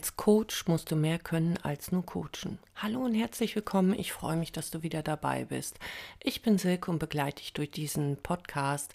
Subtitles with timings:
[0.00, 2.58] Als Coach musst du mehr können als nur coachen.
[2.74, 3.92] Hallo und herzlich willkommen.
[3.92, 5.78] Ich freue mich, dass du wieder dabei bist.
[6.22, 8.94] Ich bin Silke und begleite dich durch diesen Podcast,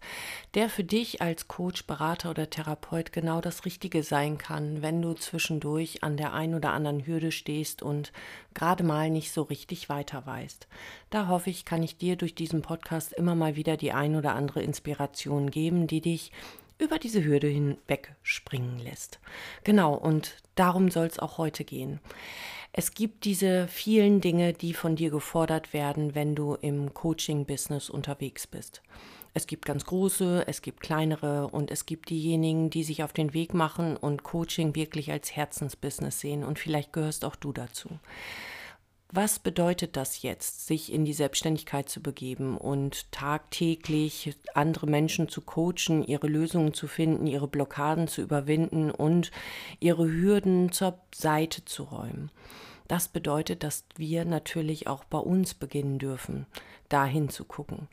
[0.55, 5.14] der für dich als Coach, Berater oder Therapeut genau das Richtige sein kann, wenn du
[5.14, 8.12] zwischendurch an der einen oder anderen Hürde stehst und
[8.56, 10.68] gerade mal nicht so richtig weiter weißt.
[11.12, 14.34] Da hoffe ich, kann ich dir durch diesen Podcast immer mal wieder die ein oder
[14.34, 16.31] andere Inspiration geben, die dich
[16.78, 19.20] über diese Hürde hinweg springen lässt.
[19.64, 22.00] Genau, und darum soll es auch heute gehen.
[22.74, 28.48] Es gibt diese vielen Dinge, die von dir gefordert werden, wenn du im Coaching-Business unterwegs
[28.48, 28.82] bist.
[29.34, 33.34] Es gibt ganz große, es gibt kleinere und es gibt diejenigen, die sich auf den
[33.34, 36.44] Weg machen und Coaching wirklich als Herzensbusiness sehen.
[36.44, 37.90] Und vielleicht gehörst auch du dazu.
[39.12, 45.42] Was bedeutet das jetzt, sich in die Selbstständigkeit zu begeben und tagtäglich andere Menschen zu
[45.42, 49.31] coachen, ihre Lösungen zu finden, ihre Blockaden zu überwinden und
[49.80, 52.31] ihre Hürden zur Seite zu räumen?
[52.88, 56.45] Das bedeutet, dass wir natürlich auch bei uns beginnen dürfen,
[56.89, 57.88] dahin zu gucken.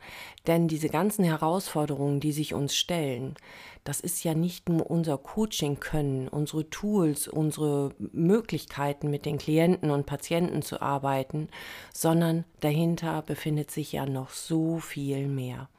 [0.45, 3.35] Denn diese ganzen Herausforderungen, die sich uns stellen,
[3.83, 9.89] das ist ja nicht nur unser Coaching können, unsere Tools, unsere Möglichkeiten mit den Klienten
[9.89, 11.49] und Patienten zu arbeiten,
[11.93, 15.69] sondern dahinter befindet sich ja noch so viel mehr.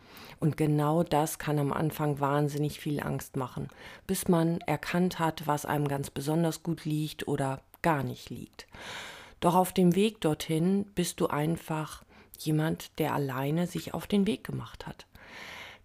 [0.41, 3.69] Und genau das kann am Anfang wahnsinnig viel Angst machen,
[4.07, 8.67] bis man erkannt hat, was einem ganz besonders gut liegt oder gar nicht liegt.
[9.39, 12.03] Doch auf dem Weg dorthin bist du einfach
[12.39, 15.07] jemand, der alleine sich auf den Weg gemacht hat.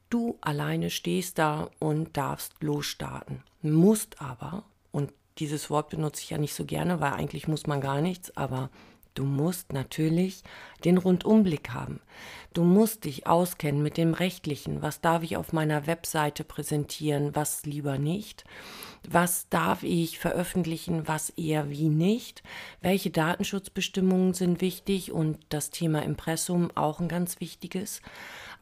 [0.09, 6.39] Du alleine stehst da und darfst losstarten, musst aber, und dieses Wort benutze ich ja
[6.39, 8.71] nicht so gerne, weil eigentlich muss man gar nichts, aber
[9.19, 10.43] Du musst natürlich
[10.85, 11.99] den Rundumblick haben.
[12.53, 14.81] Du musst dich auskennen mit dem Rechtlichen.
[14.81, 18.45] Was darf ich auf meiner Webseite präsentieren, was lieber nicht?
[19.07, 22.43] Was darf ich veröffentlichen, was eher wie nicht?
[22.81, 28.01] Welche Datenschutzbestimmungen sind wichtig und das Thema Impressum auch ein ganz wichtiges.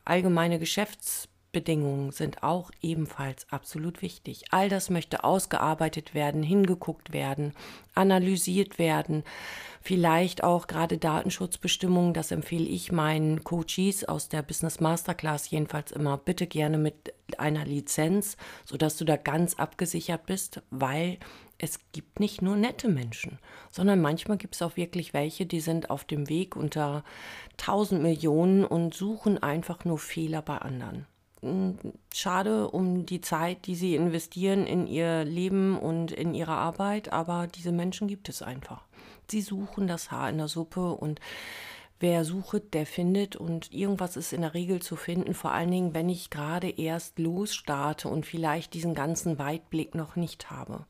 [0.06, 4.44] Allgemeine Geschäftsbestimmungen Bedingungen sind auch ebenfalls absolut wichtig.
[4.52, 7.54] All das möchte ausgearbeitet werden, hingeguckt werden,
[7.96, 9.24] analysiert werden.
[9.82, 16.20] Vielleicht auch gerade Datenschutzbestimmungen, das empfehle ich meinen Coaches aus der Business Masterclass jedenfalls immer,
[16.20, 21.18] bitte gerne mit einer Lizenz, sodass du da ganz abgesichert bist, weil
[21.58, 23.40] es gibt nicht nur nette Menschen,
[23.72, 27.04] sondern manchmal gibt es auch wirklich welche, die sind auf dem Weg unter
[27.58, 31.08] tausend Millionen und suchen einfach nur Fehler bei anderen
[32.14, 37.48] schade um die Zeit, die sie investieren in ihr Leben und in ihre Arbeit, aber
[37.48, 38.84] diese Menschen gibt es einfach.
[39.30, 41.20] Sie suchen das Haar in der Suppe und
[42.00, 45.94] wer sucht, der findet und irgendwas ist in der Regel zu finden, vor allen Dingen,
[45.94, 50.86] wenn ich gerade erst losstarte und vielleicht diesen ganzen Weitblick noch nicht habe.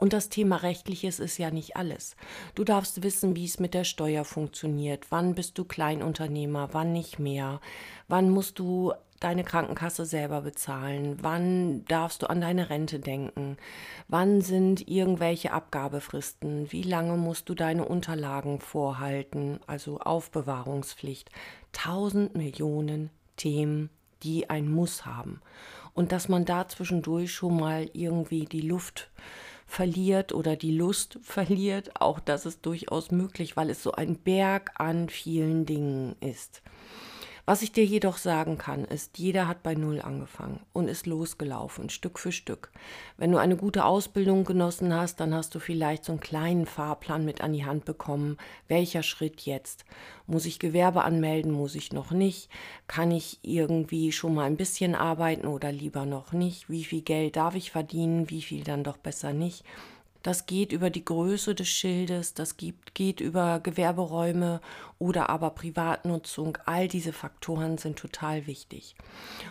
[0.00, 2.16] Und das Thema rechtliches ist ja nicht alles.
[2.54, 5.06] Du darfst wissen, wie es mit der Steuer funktioniert.
[5.10, 7.60] Wann bist du Kleinunternehmer, wann nicht mehr?
[8.08, 8.92] Wann musst du
[9.26, 11.18] deine Krankenkasse selber bezahlen?
[11.20, 13.56] Wann darfst du an deine Rente denken?
[14.06, 16.70] Wann sind irgendwelche Abgabefristen?
[16.70, 19.58] Wie lange musst du deine Unterlagen vorhalten?
[19.66, 21.30] Also Aufbewahrungspflicht.
[21.72, 23.90] Tausend Millionen Themen,
[24.22, 25.40] die ein Muss haben.
[25.92, 29.10] Und dass man da zwischendurch schon mal irgendwie die Luft
[29.66, 34.70] verliert oder die Lust verliert, auch das ist durchaus möglich, weil es so ein Berg
[34.76, 36.62] an vielen Dingen ist.
[37.48, 41.90] Was ich dir jedoch sagen kann, ist, jeder hat bei Null angefangen und ist losgelaufen,
[41.90, 42.72] Stück für Stück.
[43.18, 47.24] Wenn du eine gute Ausbildung genossen hast, dann hast du vielleicht so einen kleinen Fahrplan
[47.24, 48.36] mit an die Hand bekommen.
[48.66, 49.84] Welcher Schritt jetzt?
[50.26, 51.52] Muss ich Gewerbe anmelden?
[51.52, 52.50] Muss ich noch nicht?
[52.88, 56.68] Kann ich irgendwie schon mal ein bisschen arbeiten oder lieber noch nicht?
[56.68, 58.28] Wie viel Geld darf ich verdienen?
[58.28, 59.64] Wie viel dann doch besser nicht?
[60.26, 64.60] Das geht über die Größe des Schildes, das geht, geht über Gewerberäume
[64.98, 66.58] oder aber Privatnutzung.
[66.66, 68.96] All diese Faktoren sind total wichtig.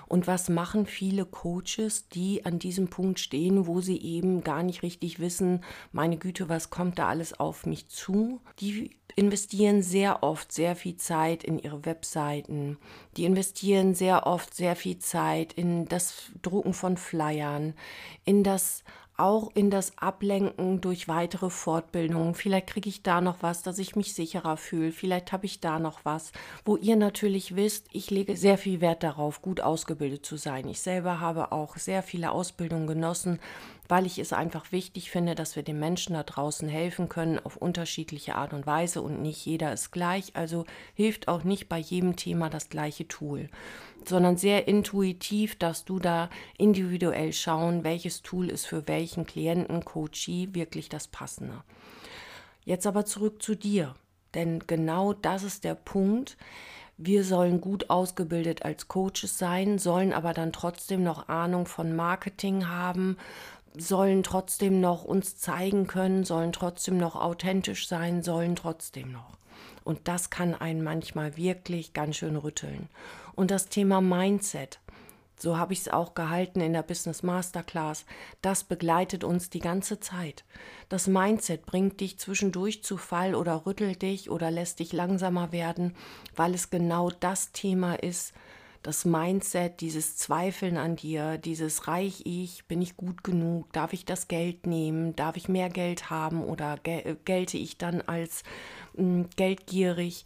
[0.10, 4.84] Und was machen viele Coaches, die an diesem Punkt stehen, wo sie eben gar nicht
[4.84, 5.64] richtig wissen,
[5.94, 8.42] meine Güte, was kommt da alles auf mich zu?
[8.60, 12.78] Die investieren sehr oft sehr viel Zeit in ihre Webseiten.
[13.16, 17.76] Die investieren sehr oft sehr viel Zeit in das Drucken von Flyern,
[18.26, 18.84] in das
[19.18, 22.36] auch in das Ablenken durch weitere Fortbildungen.
[22.36, 24.92] Vielleicht kriege ich da noch was, dass ich mich sicherer fühle.
[24.92, 26.32] Vielleicht habe ich da noch was,
[26.66, 30.68] wo ihr natürlich wisst, ich lege sehr viel Wert darauf, gut ausgebildet zu sein.
[30.68, 33.40] Ich selber habe auch sehr viele Ausbildungen genossen,
[33.88, 37.58] weil ich es einfach wichtig finde, dass wir den Menschen da draußen helfen können auf
[37.58, 40.36] unterschiedliche Art und Weise und nicht jeder ist gleich.
[40.36, 40.66] Also
[40.96, 43.50] hilft auch nicht bei jedem Thema das gleiche Tool,
[44.06, 50.50] sondern sehr intuitiv, dass du da individuell schauen, welches Tool ist für welchen Klienten, Coachee
[50.54, 51.64] wirklich das passende.
[52.64, 53.96] Jetzt aber zurück zu dir,
[54.34, 56.38] denn genau das ist der Punkt.
[56.98, 62.70] Wir sollen gut ausgebildet als Coaches sein, sollen aber dann trotzdem noch Ahnung von Marketing
[62.70, 63.18] haben,
[63.78, 69.38] sollen trotzdem noch uns zeigen können, sollen trotzdem noch authentisch sein, sollen trotzdem noch.
[69.84, 72.90] Und das kann einen manchmal wirklich ganz schön rütteln.
[73.36, 74.80] Und das Thema Mindset,
[75.38, 78.06] so habe ich es auch gehalten in der Business Masterclass.
[78.42, 80.46] Das begleitet uns die ganze Zeit.
[80.90, 85.96] Das Mindset bringt dich zwischendurch zu Fall oder rüttelt dich oder lässt dich langsamer werden,
[86.36, 88.34] weil es genau das Thema ist,
[88.86, 94.06] das Mindset, dieses Zweifeln an dir, dieses reich ich, bin ich gut genug, darf ich
[94.06, 98.44] das Geld nehmen, darf ich mehr Geld haben oder gel gelte ich dann als
[98.94, 100.26] mh, hm, geldgierig?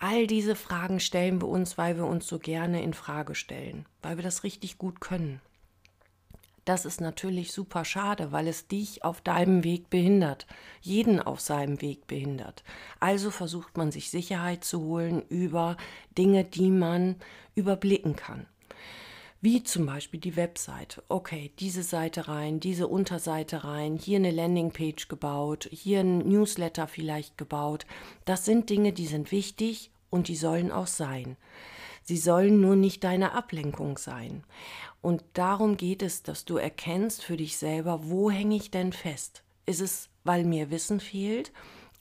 [0.00, 4.16] All diese Fragen stellen wir uns, weil wir uns so gerne in Frage stellen, weil
[4.16, 5.40] wir das richtig gut können.
[6.64, 10.46] Das ist natürlich super schade, weil es dich auf deinem Weg behindert,
[10.80, 12.62] jeden auf seinem Weg behindert.
[13.00, 15.76] Also versucht man sich Sicherheit zu holen über
[16.16, 17.16] Dinge, die man
[17.54, 18.46] überblicken kann.
[19.42, 21.02] Wie zum Beispiel die Webseite.
[21.08, 27.38] Okay, diese Seite rein, diese Unterseite rein, hier eine Landingpage gebaut, hier ein Newsletter vielleicht
[27.38, 27.86] gebaut.
[28.26, 31.38] Das sind Dinge, die sind wichtig und die sollen auch sein.
[32.02, 34.44] Sie sollen nur nicht deine Ablenkung sein.
[35.02, 39.42] Und darum geht es, dass du erkennst für dich selber, wo hänge ich denn fest?
[39.66, 41.52] Ist es, weil mir Wissen fehlt?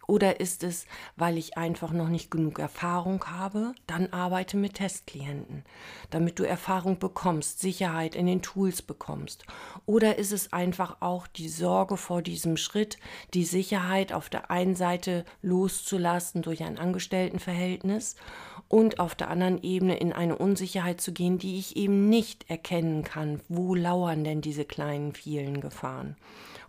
[0.10, 0.88] Oder ist es,
[1.18, 3.76] weil ich einfach noch nicht genug Erfahrung habe?
[3.86, 5.64] Dann arbeite mit Testklienten,
[6.10, 9.46] damit du Erfahrung bekommst, Sicherheit in den Tools bekommst.
[9.86, 12.98] Oder ist es einfach auch die Sorge vor diesem Schritt,
[13.36, 18.16] die Sicherheit auf der einen Seite loszulassen durch ein Angestelltenverhältnis
[18.70, 23.04] und auf der anderen Ebene in eine Unsicherheit zu gehen, die ich eben nicht erkennen
[23.04, 23.42] kann.
[23.50, 26.16] Wo lauern denn diese kleinen vielen Gefahren?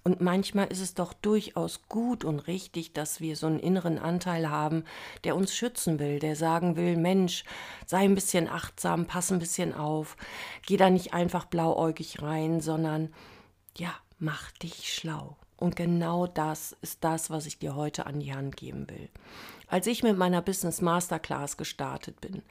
[0.02, 4.48] Und manchmal ist es doch durchaus gut und richtig, dass wir so einen inneren Anteil
[4.48, 4.84] haben,
[5.24, 7.44] der uns schützen will, der sagen will, Mensch,
[7.86, 10.16] sei ein bisschen achtsam, pass ein bisschen auf,
[10.66, 13.12] geh da nicht einfach blauäugig rein, sondern
[13.76, 15.36] ja, mach dich schlau.
[15.58, 19.10] Und genau das ist das, was ich dir heute an die Hand geben will.
[19.70, 22.42] Als ich mit meiner Business Masterclass gestartet bin,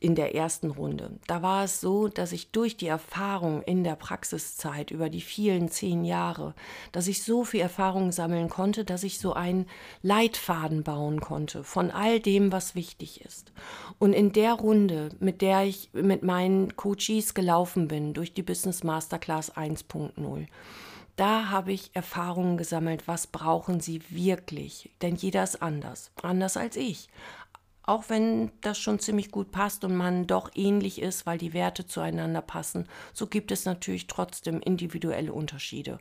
[0.00, 1.10] in der ersten Runde.
[1.26, 5.68] Da war es so, dass ich durch die Erfahrung in der Praxiszeit über die vielen
[5.68, 6.54] zehn Jahre,
[6.92, 9.66] dass ich so viel Erfahrung sammeln konnte, dass ich so einen
[10.02, 13.52] Leitfaden bauen konnte von all dem, was wichtig ist.
[13.98, 18.84] Und in der Runde, mit der ich mit meinen Coaches gelaufen bin, durch die Business
[18.84, 20.46] Masterclass 1.0,
[21.18, 24.90] da habe ich Erfahrungen gesammelt, was brauchen sie wirklich.
[25.02, 27.08] Denn jeder ist anders, anders als ich.
[27.82, 31.86] Auch wenn das schon ziemlich gut passt und man doch ähnlich ist, weil die Werte
[31.86, 35.98] zueinander passen, so gibt es natürlich trotzdem individuelle Unterschiede.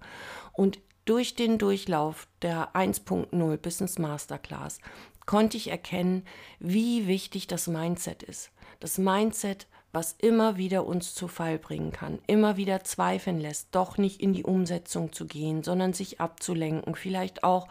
[0.53, 4.79] Und durch den Durchlauf der 1.0 Business Masterclass
[5.25, 6.25] konnte ich erkennen,
[6.59, 8.51] wie wichtig das Mindset ist.
[8.79, 13.97] Das Mindset was immer wieder uns zu Fall bringen kann, immer wieder zweifeln lässt, doch
[13.97, 17.67] nicht in die Umsetzung zu gehen, sondern sich abzulenken, vielleicht auch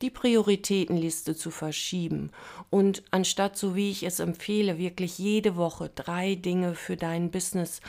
[0.00, 2.32] die Prioritätenliste zu verschieben
[2.70, 7.80] und anstatt, so wie ich es empfehle, wirklich jede Woche drei Dinge für deinen Business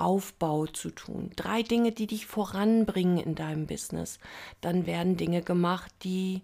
[0.00, 1.30] Aufbau zu tun.
[1.36, 4.18] Drei Dinge, die dich voranbringen in deinem Business.
[4.62, 6.40] Dann werden Dinge gemacht, die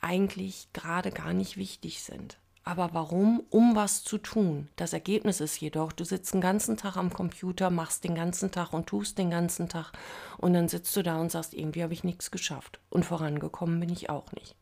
[0.00, 2.38] eigentlich gerade gar nicht wichtig sind.
[2.62, 3.42] Aber warum?
[3.50, 4.68] Um was zu tun.
[4.76, 8.72] Das Ergebnis ist jedoch, du sitzt den ganzen Tag am Computer, machst den ganzen Tag
[8.72, 9.92] und tust den ganzen Tag
[10.36, 13.90] und dann sitzt du da und sagst, irgendwie habe ich nichts geschafft und vorangekommen bin
[13.90, 14.56] ich auch nicht.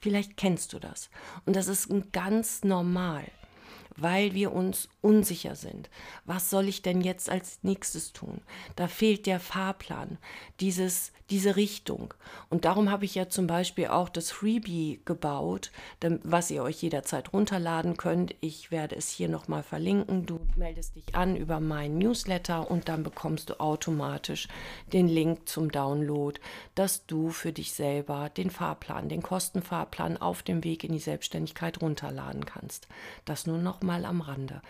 [0.00, 1.10] Vielleicht kennst du das.
[1.46, 3.24] Und das ist ganz normal
[3.96, 5.90] weil wir uns unsicher sind.
[6.24, 8.40] Was soll ich denn jetzt als nächstes tun?
[8.76, 10.18] Da fehlt der Fahrplan,
[10.60, 12.12] dieses, diese Richtung.
[12.50, 15.70] Und darum habe ich ja zum Beispiel auch das Freebie gebaut,
[16.22, 18.34] was ihr euch jederzeit runterladen könnt.
[18.40, 20.26] Ich werde es hier nochmal verlinken.
[20.26, 24.48] Du meldest dich an über meinen Newsletter und dann bekommst du automatisch
[24.92, 26.38] den Link zum Download,
[26.74, 31.80] dass du für dich selber den Fahrplan, den Kostenfahrplan auf dem Weg in die Selbstständigkeit
[31.80, 32.88] runterladen kannst.
[33.24, 34.62] Das nur noch mal am Rande.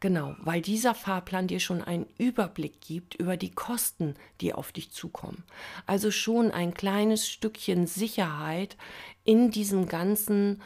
[0.00, 4.90] Genau, weil dieser Fahrplan dir schon einen Überblick gibt über die Kosten, die auf dich
[4.90, 5.44] zukommen.
[5.86, 8.76] Also schon ein kleines Stückchen Sicherheit
[9.24, 10.60] in diesem ganzen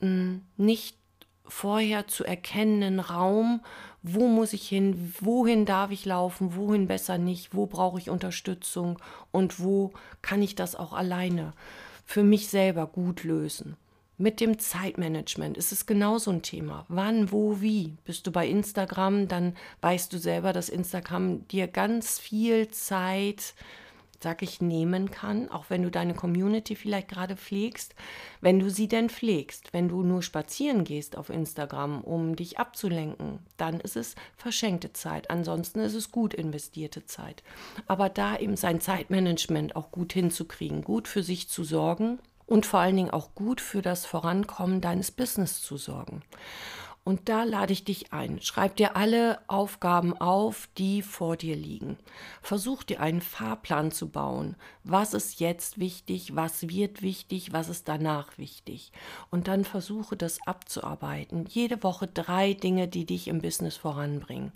[0.00, 0.96] mh, hm, nicht
[1.44, 3.60] vorher zu erkennenden Raum,
[4.02, 8.98] wo muss ich hin, wohin darf ich laufen, wohin besser nicht, wo brauche ich Unterstützung
[9.30, 11.52] und wo kann ich das auch alleine
[12.04, 13.76] für mich selber gut lösen.
[14.22, 16.86] Mit dem Zeitmanagement ist es genauso ein Thema.
[16.86, 17.96] Wann, wo, wie?
[18.04, 23.54] Bist du bei Instagram, dann weißt du selber, dass Instagram dir ganz viel Zeit
[24.22, 27.96] sag ich, nehmen kann, auch wenn du deine Community vielleicht gerade pflegst,
[28.40, 29.72] wenn du sie denn pflegst.
[29.72, 35.30] Wenn du nur spazieren gehst auf Instagram, um dich abzulenken, dann ist es verschenkte Zeit.
[35.30, 37.42] Ansonsten ist es gut investierte Zeit.
[37.88, 42.80] Aber da eben sein Zeitmanagement auch gut hinzukriegen, gut für sich zu sorgen und vor
[42.80, 46.22] allen Dingen auch gut für das Vorankommen deines Business zu sorgen.
[47.04, 48.40] Und da lade ich dich ein.
[48.40, 51.98] Schreib dir alle Aufgaben auf, die vor dir liegen.
[52.42, 54.54] Versuch dir einen Fahrplan zu bauen.
[54.84, 56.36] Was ist jetzt wichtig?
[56.36, 57.52] Was wird wichtig?
[57.52, 58.92] Was ist danach wichtig?
[59.30, 61.46] Und dann versuche das abzuarbeiten.
[61.48, 64.52] Jede Woche drei Dinge, die dich im Business voranbringen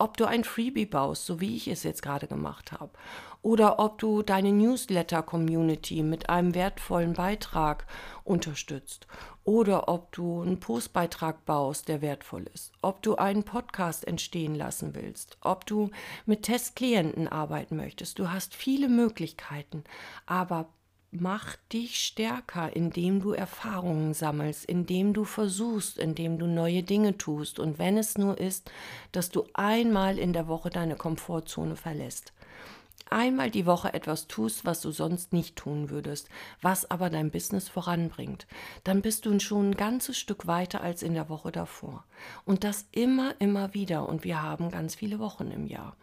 [0.00, 2.90] ob du ein Freebie baust, so wie ich es jetzt gerade gemacht habe,
[3.42, 7.86] oder ob du deine Newsletter-Community mit einem wertvollen Beitrag
[8.24, 9.06] unterstützt,
[9.44, 14.94] oder ob du einen Postbeitrag baust, der wertvoll ist, ob du einen Podcast entstehen lassen
[14.94, 15.90] willst, ob du
[16.26, 18.18] mit Testklienten arbeiten möchtest.
[18.18, 19.84] Du hast viele Möglichkeiten,
[20.26, 20.68] aber
[21.12, 27.58] mach dich stärker, indem du Erfahrungen sammelst, indem du versuchst, indem du neue Dinge tust.
[27.58, 28.70] Und wenn es nur ist,
[29.12, 32.32] dass du einmal in der Woche deine Komfortzone verlässt.
[33.12, 36.28] Einmal die Woche etwas tust, was du sonst nicht tun würdest,
[36.62, 38.46] was aber dein Business voranbringt,
[38.84, 42.04] dann bist du schon ein ganzes Stück weiter als in der Woche davor.
[42.44, 44.08] Und das immer, immer wieder.
[44.08, 45.96] Und wir haben ganz viele Wochen im Jahr.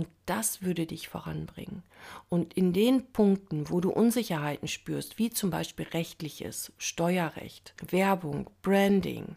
[0.00, 1.82] Und das würde dich voranbringen.
[2.30, 9.36] Und in den Punkten, wo du Unsicherheiten spürst, wie zum Beispiel rechtliches, Steuerrecht, Werbung, Branding,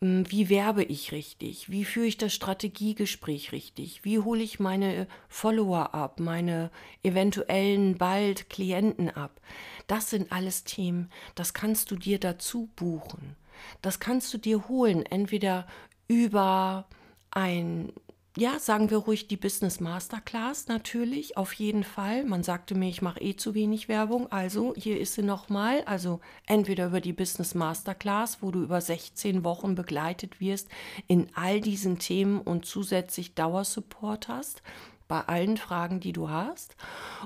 [0.00, 1.70] hm, wie werbe ich richtig?
[1.70, 4.04] Wie führe ich das Strategiegespräch richtig?
[4.04, 6.72] Wie hole ich meine Follower ab, meine
[7.04, 9.40] eventuellen bald Klienten ab?
[9.86, 13.36] Das sind alles Themen, das kannst du dir dazu buchen.
[13.82, 15.64] Das kannst du dir holen, entweder
[16.08, 16.88] über
[17.30, 17.92] ein
[18.38, 22.24] ja, sagen wir ruhig die Business Masterclass natürlich, auf jeden Fall.
[22.24, 25.82] Man sagte mir, ich mache eh zu wenig Werbung, also hier ist sie nochmal.
[25.86, 30.68] Also entweder über die Business Masterclass, wo du über 16 Wochen begleitet wirst
[31.06, 34.62] in all diesen Themen und zusätzlich Dauersupport hast
[35.08, 36.76] bei allen Fragen, die du hast.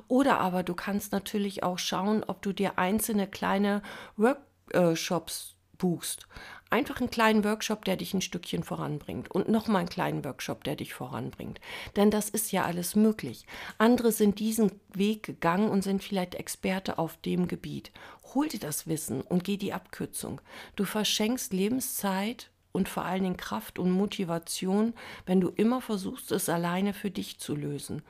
[0.07, 3.83] Oder aber du kannst natürlich auch schauen, ob du dir einzelne kleine
[4.17, 6.29] Workshops buchst.
[6.71, 10.77] Einfach einen kleinen Workshop, der dich ein Stückchen voranbringt und nochmal einen kleinen Workshop, der
[10.77, 11.61] dich voranbringt.
[11.97, 13.45] Denn das ist ja alles möglich.
[13.79, 17.91] Andere sind diesen Weg gegangen und sind vielleicht Experte auf dem Gebiet.
[18.35, 20.41] Hol dir das Wissen und geh die Abkürzung.
[20.77, 24.95] Du verschenkst Lebenszeit und vor allen Dingen Kraft und Motivation,
[25.27, 28.03] wenn du immer versuchst, es alleine für dich zu lösen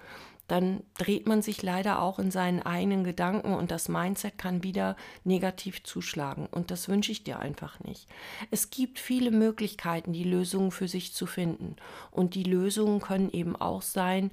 [0.50, 4.96] dann dreht man sich leider auch in seinen eigenen Gedanken und das Mindset kann wieder
[5.22, 6.48] negativ zuschlagen.
[6.50, 8.08] Und das wünsche ich dir einfach nicht.
[8.50, 11.76] Es gibt viele Möglichkeiten, die Lösungen für sich zu finden.
[12.10, 14.32] Und die Lösungen können eben auch sein,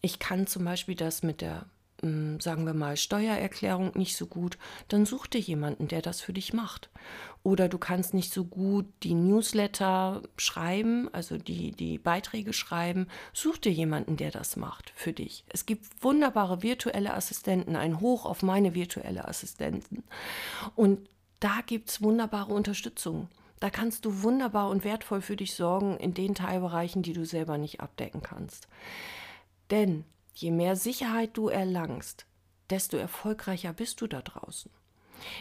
[0.00, 1.66] ich kann zum Beispiel das mit der
[2.02, 6.52] sagen wir mal, Steuererklärung nicht so gut, dann such dir jemanden, der das für dich
[6.52, 6.90] macht.
[7.44, 13.58] Oder du kannst nicht so gut die Newsletter schreiben, also die, die Beiträge schreiben, such
[13.58, 15.44] dir jemanden, der das macht für dich.
[15.48, 20.02] Es gibt wunderbare virtuelle Assistenten, ein Hoch auf meine virtuelle Assistenten.
[20.74, 23.28] Und da gibt es wunderbare Unterstützung.
[23.60, 27.58] Da kannst du wunderbar und wertvoll für dich sorgen in den Teilbereichen, die du selber
[27.58, 28.66] nicht abdecken kannst.
[29.70, 32.26] Denn Je mehr Sicherheit du erlangst,
[32.70, 34.70] desto erfolgreicher bist du da draußen.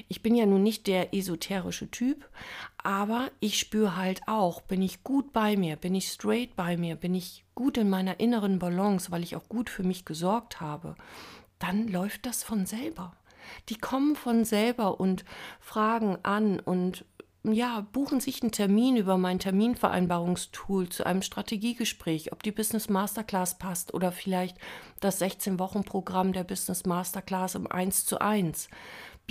[0.07, 2.29] Ich bin ja nun nicht der esoterische Typ,
[2.77, 6.95] aber ich spüre halt auch, bin ich gut bei mir, bin ich straight bei mir,
[6.95, 10.95] bin ich gut in meiner inneren Balance, weil ich auch gut für mich gesorgt habe,
[11.59, 13.15] dann läuft das von selber.
[13.69, 15.25] Die kommen von selber und
[15.59, 17.05] fragen an und
[17.43, 23.57] ja, buchen sich einen Termin über mein Terminvereinbarungstool zu einem Strategiegespräch, ob die Business Masterclass
[23.57, 24.57] passt oder vielleicht
[24.99, 28.69] das 16-Wochen-Programm der Business Masterclass im 1 zu 1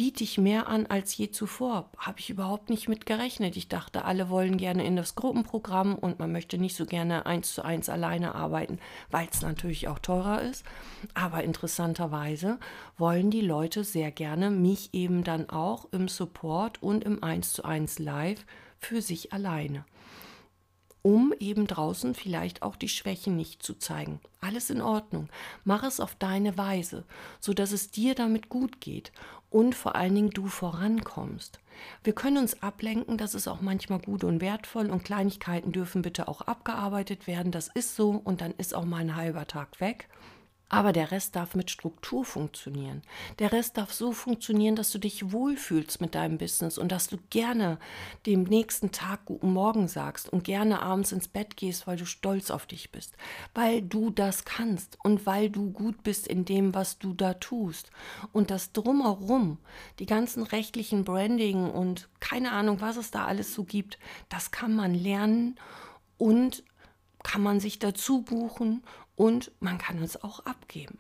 [0.01, 1.91] biete ich mehr an als je zuvor.
[1.99, 3.55] Habe ich überhaupt nicht mit gerechnet.
[3.59, 7.53] Ich dachte, alle wollen gerne in das Gruppenprogramm und man möchte nicht so gerne eins
[7.53, 8.79] zu eins alleine arbeiten,
[9.11, 10.65] weil es natürlich auch teurer ist.
[11.13, 12.59] Aber interessanterweise
[12.97, 17.67] wollen die Leute sehr gerne mich eben dann auch im Support und im eins zu
[17.67, 18.47] eins Live
[18.79, 19.85] für sich alleine
[21.03, 24.21] um eben draußen vielleicht auch die Schwächen nicht zu zeigen.
[24.41, 25.29] Alles in Ordnung.
[25.65, 27.05] Mach es auf deine Weise,
[27.41, 29.13] so dass es dir damit gut geht
[29.51, 31.61] und vor allen Dingen du vorankommst.
[32.05, 36.29] Wir können uns ablenken, das ist auch manchmal gut und wertvoll und Kleinigkeiten dürfen bitte
[36.29, 40.09] auch abgearbeitet werden, das ist so und dann ist auch mal ein halber Tag weg.
[40.73, 43.03] Aber der Rest darf mit Struktur funktionieren.
[43.41, 47.19] Der Rest darf so funktionieren, dass du dich wohlfühlst mit deinem Business und dass du
[47.29, 47.81] gerne
[48.25, 52.53] dem nächsten Tag guten Morgen sagst und gerne abends ins Bett gehst, weil du stolz
[52.53, 53.17] auf dich bist,
[53.53, 57.91] weil du das kannst und weil du gut bist in dem, was du da tust.
[58.31, 59.59] Und das drumherum,
[59.99, 63.99] die ganzen rechtlichen Branding und keine Ahnung, was es da alles so gibt,
[64.29, 65.59] das kann man lernen
[66.17, 66.63] und
[67.25, 68.83] kann man sich dazu buchen
[69.21, 70.99] und man kann es auch abgeben.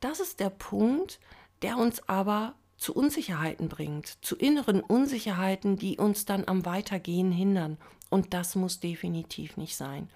[0.00, 1.20] Das ist der Punkt,
[1.60, 7.76] der uns aber zu Unsicherheiten bringt, zu inneren Unsicherheiten, die uns dann am Weitergehen hindern.
[8.10, 10.10] Und das muss definitiv nicht sein.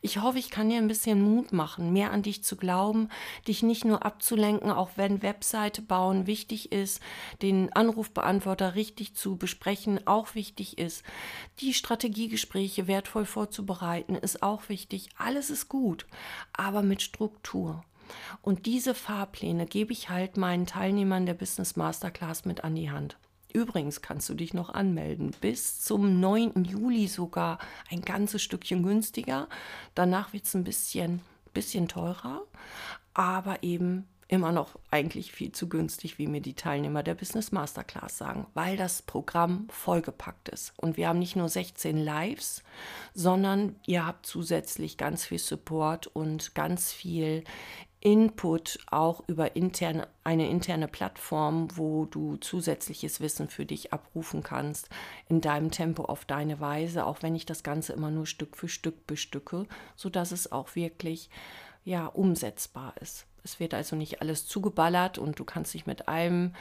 [0.00, 3.08] Ich hoffe, ich kann dir ein bisschen Mut machen, mehr an dich zu glauben,
[3.48, 7.00] dich nicht nur abzulenken, auch wenn Webseite bauen wichtig ist,
[7.42, 11.02] den Anrufbeantworter richtig zu besprechen auch wichtig ist,
[11.58, 15.08] die Strategiegespräche wertvoll vorzubereiten ist auch wichtig.
[15.18, 16.06] Alles ist gut,
[16.52, 17.84] aber mit Struktur.
[18.42, 23.18] Und diese Fahrpläne gebe ich halt meinen Teilnehmern der Business Masterclass mit an die Hand.
[23.54, 25.32] Übrigens kannst du dich noch anmelden.
[25.40, 26.64] Bis zum 9.
[26.64, 27.58] Juli sogar
[27.90, 29.48] ein ganzes Stückchen günstiger.
[29.94, 31.20] Danach wird es ein bisschen,
[31.52, 32.42] bisschen teurer,
[33.14, 38.16] aber eben immer noch eigentlich viel zu günstig, wie mir die Teilnehmer der Business Masterclass
[38.16, 40.72] sagen, weil das Programm vollgepackt ist.
[40.76, 42.62] Und wir haben nicht nur 16 Lives,
[43.12, 47.42] sondern ihr habt zusätzlich ganz viel Support und ganz viel
[48.00, 54.88] Input auch über interne, eine interne Plattform, wo du zusätzliches Wissen für dich abrufen kannst,
[55.28, 58.68] in deinem Tempo, auf deine Weise, auch wenn ich das Ganze immer nur Stück für
[58.68, 59.66] Stück bestücke,
[59.96, 61.28] sodass es auch wirklich
[61.84, 63.26] ja, umsetzbar ist.
[63.42, 66.54] Es wird also nicht alles zugeballert und du kannst dich mit allem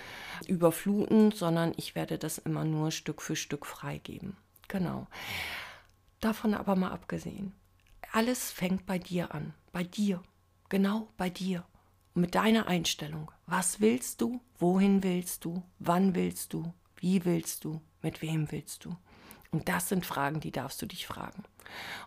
[0.48, 4.36] überfluten, sondern ich werde das immer nur Stück für Stück freigeben.
[4.68, 5.08] Genau.
[6.20, 7.54] Davon aber mal abgesehen.
[8.12, 10.22] Alles fängt bei dir an, bei dir
[10.70, 11.66] genau bei dir
[12.14, 13.32] und mit deiner Einstellung.
[13.46, 14.42] Was willst du?
[14.58, 15.64] Wohin willst du?
[15.80, 16.74] Wann willst du?
[16.96, 17.82] Wie willst du?
[18.02, 18.96] Mit wem willst du?
[19.52, 21.44] Und das sind Fragen, die darfst du dich fragen.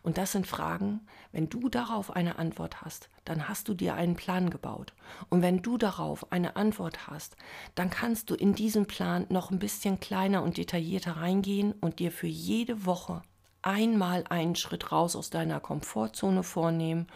[0.03, 1.01] Und das sind Fragen,
[1.33, 4.93] wenn du darauf eine Antwort hast, dann hast du dir einen Plan gebaut.
[5.29, 7.37] Und wenn du darauf eine Antwort hast,
[7.75, 12.13] dann kannst du in diesen Plan noch ein bisschen kleiner und detaillierter reingehen und dir
[12.13, 13.23] für jede Woche
[13.63, 17.07] einmal einen Schritt raus aus deiner Komfortzone vornehmen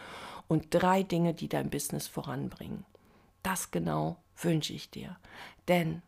[0.47, 2.85] und drei Dinge, die dein Business voranbringen.
[3.43, 5.17] Das genau wünsche ich dir.
[5.67, 6.01] Denn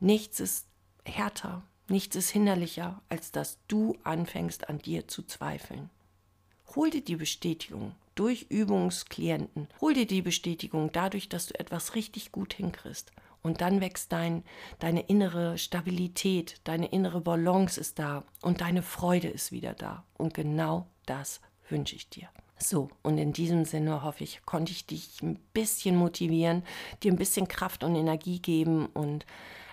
[0.00, 0.66] nichts ist
[1.04, 5.90] härter, nichts ist hinderlicher, als dass du anfängst an dir zu zweifeln.
[6.74, 9.68] Hol dir die Bestätigung durch Übungsklienten.
[9.80, 13.12] Hol dir die Bestätigung dadurch, dass du etwas richtig gut hinkriegst.
[13.42, 14.42] Und dann wächst dein,
[14.80, 20.04] deine innere Stabilität, deine innere Balance ist da und deine Freude ist wieder da.
[20.16, 22.28] Und genau das wünsche ich dir.
[22.58, 26.62] So, und in diesem Sinne hoffe ich, konnte ich dich ein bisschen motivieren,
[27.02, 29.26] dir ein bisschen Kraft und Energie geben und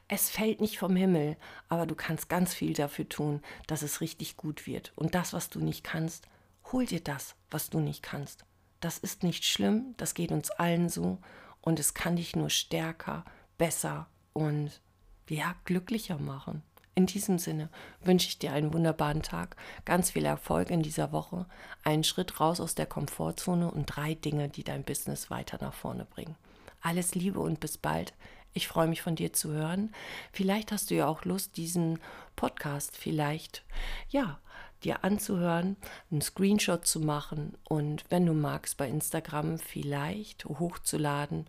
[0.10, 1.38] es fällt nicht vom Himmel,
[1.70, 4.92] aber du kannst ganz viel dafür tun, dass es richtig gut wird.
[4.96, 6.28] Und das, was du nicht kannst,
[6.72, 8.46] hol dir das, was du nicht kannst.
[8.82, 11.20] Das ist nicht schlimm, das geht uns allen so
[11.62, 13.24] und es kann dich nur stärker,
[13.58, 14.82] besser und
[15.30, 16.64] ja, glücklicher machen.
[16.96, 17.70] In diesem Sinne
[18.04, 21.48] wünsche ich dir einen wunderbaren Tag, ganz viel Erfolg in dieser Woche,
[21.84, 26.06] einen Schritt raus aus der Komfortzone und drei Dinge, die dein Business weiter nach vorne
[26.06, 26.36] bringen.
[26.82, 28.14] Alles Liebe und bis bald.
[28.54, 29.92] Ich freue mich von dir zu hören.
[30.32, 31.98] Vielleicht hast du ja auch Lust, diesen
[32.36, 33.64] Podcast vielleicht,
[34.10, 34.40] ja,
[34.84, 35.78] dir anzuhören,
[36.12, 41.48] einen Screenshot zu machen und wenn du magst, bei Instagram vielleicht hochzuladen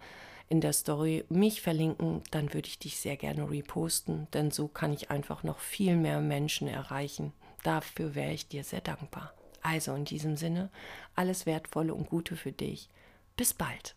[0.48, 4.92] in der Story mich verlinken, dann würde ich dich sehr gerne reposten, denn so kann
[4.92, 7.32] ich einfach noch viel mehr Menschen erreichen.
[7.62, 9.32] Dafür wäre ich dir sehr dankbar.
[9.62, 10.70] Also in diesem Sinne,
[11.14, 12.88] alles Wertvolle und Gute für dich.
[13.36, 13.94] Bis bald.